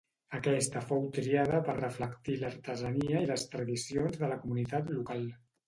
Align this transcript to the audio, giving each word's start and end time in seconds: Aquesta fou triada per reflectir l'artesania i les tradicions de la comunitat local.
Aquesta 0.35 0.79
fou 0.91 1.03
triada 1.17 1.59
per 1.67 1.75
reflectir 1.81 2.39
l'artesania 2.45 3.23
i 3.27 3.31
les 3.35 3.47
tradicions 3.55 4.21
de 4.25 4.33
la 4.35 4.43
comunitat 4.43 4.93
local. 4.99 5.27